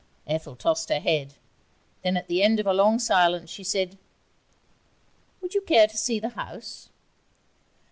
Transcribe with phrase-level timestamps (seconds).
[0.25, 1.35] Ethel tossed her head.
[2.03, 3.99] Then at the end of a long silence she said:
[5.41, 6.89] 'Would you care to see the house?'